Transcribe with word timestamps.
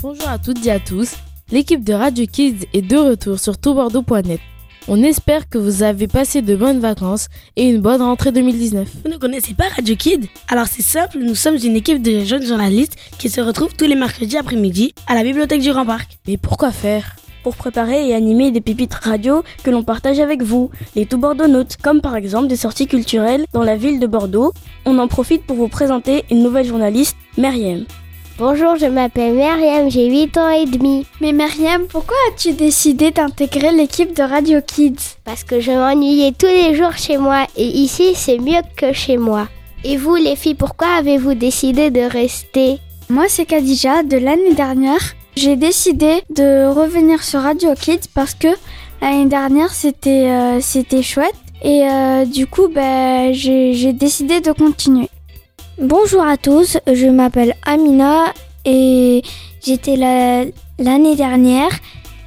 Bonjour 0.00 0.28
à 0.28 0.38
toutes 0.38 0.64
et 0.64 0.70
à 0.70 0.78
tous. 0.78 1.16
L'équipe 1.50 1.82
de 1.82 1.92
Radio 1.92 2.24
Kids 2.24 2.66
est 2.72 2.82
de 2.82 2.96
retour 2.96 3.40
sur 3.40 3.58
toutbordeaux.net. 3.58 4.38
On 4.86 5.02
espère 5.02 5.48
que 5.48 5.58
vous 5.58 5.82
avez 5.82 6.06
passé 6.06 6.40
de 6.40 6.54
bonnes 6.54 6.78
vacances 6.78 7.26
et 7.56 7.68
une 7.68 7.80
bonne 7.80 8.00
rentrée 8.00 8.30
2019. 8.30 8.88
Vous 9.04 9.10
ne 9.10 9.16
connaissez 9.16 9.54
pas 9.54 9.64
Radio 9.74 9.96
Kids? 9.96 10.28
Alors 10.46 10.66
c'est 10.68 10.84
simple, 10.84 11.18
nous 11.18 11.34
sommes 11.34 11.56
une 11.56 11.74
équipe 11.74 12.00
de 12.00 12.20
jeunes 12.20 12.46
journalistes 12.46 12.96
qui 13.18 13.28
se 13.28 13.40
retrouvent 13.40 13.74
tous 13.74 13.86
les 13.86 13.96
mercredis 13.96 14.36
après-midi 14.36 14.94
à 15.08 15.16
la 15.16 15.24
bibliothèque 15.24 15.62
du 15.62 15.72
Grand 15.72 15.84
Parc. 15.84 16.18
Mais 16.28 16.36
pourquoi 16.36 16.70
faire? 16.70 17.16
Pour 17.42 17.56
préparer 17.56 18.08
et 18.08 18.14
animer 18.14 18.52
des 18.52 18.60
pépites 18.60 18.94
radio 18.94 19.42
que 19.64 19.70
l'on 19.70 19.82
partage 19.82 20.20
avec 20.20 20.42
vous, 20.42 20.70
les 20.94 21.06
tout 21.06 21.18
Bordeaux-Notes, 21.18 21.76
comme 21.82 22.02
par 22.02 22.14
exemple 22.14 22.46
des 22.46 22.56
sorties 22.56 22.86
culturelles 22.86 23.46
dans 23.52 23.64
la 23.64 23.76
ville 23.76 23.98
de 23.98 24.06
Bordeaux. 24.06 24.52
On 24.84 24.98
en 24.98 25.08
profite 25.08 25.44
pour 25.44 25.56
vous 25.56 25.68
présenter 25.68 26.24
une 26.30 26.44
nouvelle 26.44 26.66
journaliste, 26.66 27.16
Meriem. 27.36 27.84
Bonjour, 28.38 28.76
je 28.76 28.86
m'appelle 28.86 29.34
Myriam, 29.34 29.90
j'ai 29.90 30.06
8 30.06 30.36
ans 30.38 30.50
et 30.50 30.64
demi. 30.64 31.04
Mais 31.20 31.32
Myriam, 31.32 31.88
pourquoi 31.88 32.14
as-tu 32.28 32.52
décidé 32.52 33.10
d'intégrer 33.10 33.72
l'équipe 33.72 34.16
de 34.16 34.22
Radio 34.22 34.60
Kids? 34.64 35.16
Parce 35.24 35.42
que 35.42 35.58
je 35.58 35.72
m'ennuyais 35.72 36.30
tous 36.30 36.46
les 36.46 36.76
jours 36.76 36.96
chez 36.96 37.16
moi 37.16 37.46
et 37.56 37.66
ici 37.66 38.12
c'est 38.14 38.38
mieux 38.38 38.62
que 38.76 38.92
chez 38.92 39.16
moi. 39.16 39.48
Et 39.82 39.96
vous 39.96 40.14
les 40.14 40.36
filles, 40.36 40.54
pourquoi 40.54 40.86
avez-vous 40.98 41.34
décidé 41.34 41.90
de 41.90 42.02
rester? 42.02 42.78
Moi 43.10 43.24
c'est 43.26 43.44
Kadija, 43.44 44.04
de 44.04 44.18
l'année 44.18 44.54
dernière. 44.54 45.02
J'ai 45.34 45.56
décidé 45.56 46.22
de 46.30 46.72
revenir 46.72 47.24
sur 47.24 47.40
Radio 47.40 47.74
Kids 47.74 48.08
parce 48.14 48.34
que 48.34 48.54
l'année 49.02 49.26
dernière 49.26 49.72
c'était 49.72 50.28
euh, 50.30 50.60
c'était 50.60 51.02
chouette 51.02 51.34
et 51.64 51.88
euh, 51.90 52.24
du 52.24 52.46
coup 52.46 52.68
ben, 52.68 53.32
j'ai 53.32 53.92
décidé 53.92 54.40
de 54.40 54.52
continuer. 54.52 55.08
Bonjour 55.80 56.22
à 56.22 56.36
tous, 56.36 56.76
je 56.92 57.06
m'appelle 57.06 57.54
Amina 57.64 58.34
et 58.64 59.22
j'étais 59.64 59.94
l'année 59.96 61.14
dernière. 61.14 61.70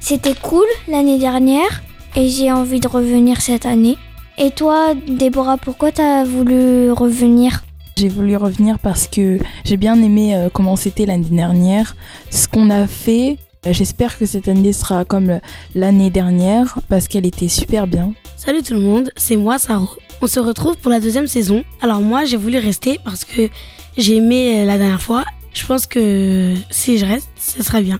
C'était 0.00 0.34
cool 0.34 0.64
l'année 0.88 1.18
dernière 1.18 1.82
et 2.16 2.30
j'ai 2.30 2.50
envie 2.50 2.80
de 2.80 2.88
revenir 2.88 3.42
cette 3.42 3.66
année. 3.66 3.98
Et 4.38 4.52
toi, 4.52 4.94
Déborah, 5.06 5.58
pourquoi 5.58 5.92
t'as 5.92 6.24
voulu 6.24 6.92
revenir? 6.92 7.62
J'ai 7.98 8.08
voulu 8.08 8.36
revenir 8.36 8.78
parce 8.78 9.06
que 9.06 9.38
j'ai 9.66 9.76
bien 9.76 10.02
aimé 10.02 10.34
euh, 10.34 10.48
comment 10.50 10.76
c'était 10.76 11.04
l'année 11.04 11.28
dernière, 11.30 11.94
ce 12.30 12.48
qu'on 12.48 12.70
a 12.70 12.86
fait. 12.86 13.36
J'espère 13.70 14.16
que 14.18 14.24
cette 14.24 14.48
année 14.48 14.72
sera 14.72 15.04
comme 15.04 15.40
l'année 15.74 16.08
dernière 16.08 16.78
parce 16.88 17.06
qu'elle 17.06 17.26
était 17.26 17.48
super 17.48 17.86
bien. 17.86 18.14
Salut 18.38 18.62
tout 18.62 18.72
le 18.72 18.80
monde, 18.80 19.10
c'est 19.14 19.36
moi 19.36 19.58
Saro. 19.58 19.90
On 20.24 20.28
se 20.28 20.38
retrouve 20.38 20.76
pour 20.76 20.92
la 20.92 21.00
deuxième 21.00 21.26
saison. 21.26 21.64
Alors 21.80 22.00
moi 22.00 22.24
j'ai 22.24 22.36
voulu 22.36 22.56
rester 22.56 23.00
parce 23.04 23.24
que 23.24 23.48
j'ai 23.98 24.18
aimé 24.18 24.60
euh, 24.60 24.64
la 24.64 24.78
dernière 24.78 25.02
fois. 25.02 25.24
Je 25.52 25.66
pense 25.66 25.84
que 25.84 26.54
si 26.70 26.96
je 26.96 27.04
reste, 27.04 27.28
ce 27.36 27.60
sera 27.64 27.80
bien. 27.80 27.98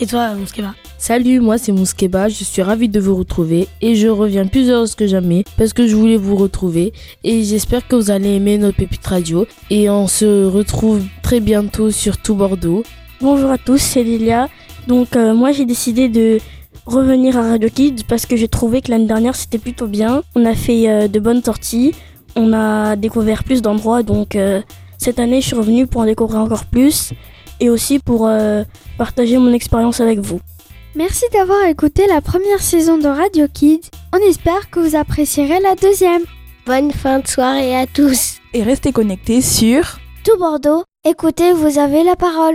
Et 0.00 0.06
toi, 0.06 0.34
Mouskeba? 0.34 0.76
Salut, 0.98 1.40
moi 1.40 1.58
c'est 1.58 1.72
Mouskeba, 1.72 2.28
je 2.28 2.44
suis 2.44 2.62
ravie 2.62 2.88
de 2.88 3.00
vous 3.00 3.16
retrouver 3.16 3.66
et 3.80 3.96
je 3.96 4.06
reviens 4.06 4.46
plus 4.46 4.70
heureuse 4.70 4.94
que 4.94 5.08
jamais 5.08 5.42
parce 5.58 5.72
que 5.72 5.88
je 5.88 5.96
voulais 5.96 6.16
vous 6.16 6.36
retrouver 6.36 6.92
et 7.24 7.42
j'espère 7.42 7.88
que 7.88 7.96
vous 7.96 8.12
allez 8.12 8.34
aimer 8.34 8.56
notre 8.56 8.76
pépite 8.76 9.04
radio 9.04 9.44
et 9.68 9.90
on 9.90 10.06
se 10.06 10.46
retrouve 10.46 11.02
très 11.24 11.40
bientôt 11.40 11.90
sur 11.90 12.18
tout 12.18 12.36
Bordeaux. 12.36 12.84
Bonjour 13.20 13.50
à 13.50 13.58
tous, 13.58 13.78
c'est 13.78 14.04
Lilia. 14.04 14.48
Donc 14.86 15.16
euh, 15.16 15.34
moi 15.34 15.50
j'ai 15.50 15.64
décidé 15.64 16.08
de 16.08 16.38
revenir 16.86 17.36
à 17.38 17.42
Radio 17.42 17.68
Kids 17.68 18.04
parce 18.08 18.26
que 18.26 18.36
j'ai 18.36 18.48
trouvé 18.48 18.80
que 18.80 18.90
l'année 18.90 19.06
dernière 19.06 19.36
c'était 19.36 19.58
plutôt 19.58 19.86
bien. 19.86 20.22
On 20.34 20.44
a 20.44 20.54
fait 20.54 20.88
euh, 20.88 21.08
de 21.08 21.20
bonnes 21.20 21.42
sorties, 21.42 21.94
on 22.36 22.52
a 22.52 22.96
découvert 22.96 23.44
plus 23.44 23.62
d'endroits 23.62 24.02
donc 24.02 24.36
euh, 24.36 24.60
cette 24.98 25.18
année 25.18 25.40
je 25.40 25.46
suis 25.48 25.56
revenue 25.56 25.86
pour 25.86 26.02
en 26.02 26.04
découvrir 26.04 26.40
encore 26.40 26.66
plus 26.66 27.12
et 27.60 27.70
aussi 27.70 27.98
pour 27.98 28.26
euh, 28.26 28.64
partager 28.98 29.38
mon 29.38 29.52
expérience 29.52 30.00
avec 30.00 30.18
vous. 30.18 30.40
Merci 30.94 31.24
d'avoir 31.32 31.64
écouté 31.66 32.06
la 32.06 32.20
première 32.20 32.60
saison 32.60 32.98
de 32.98 33.08
Radio 33.08 33.46
Kids. 33.52 33.90
On 34.12 34.18
espère 34.18 34.70
que 34.70 34.78
vous 34.78 34.94
apprécierez 34.94 35.58
la 35.60 35.74
deuxième. 35.74 36.22
Bonne 36.66 36.92
fin 36.92 37.18
de 37.18 37.26
soirée 37.26 37.76
à 37.76 37.86
tous. 37.86 38.36
Et 38.52 38.62
restez 38.62 38.92
connectés 38.92 39.42
sur 39.42 39.98
Tout 40.24 40.38
Bordeaux. 40.38 40.84
Écoutez, 41.04 41.52
vous 41.52 41.78
avez 41.78 42.04
la 42.04 42.14
parole. 42.14 42.52